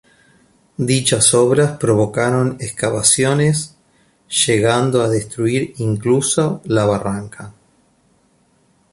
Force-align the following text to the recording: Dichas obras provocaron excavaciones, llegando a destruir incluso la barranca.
Dichas 0.79 1.35
obras 1.35 1.77
provocaron 1.77 2.57
excavaciones, 2.59 3.75
llegando 4.47 5.03
a 5.03 5.07
destruir 5.09 5.75
incluso 5.77 6.59
la 6.65 6.85
barranca. 6.85 7.53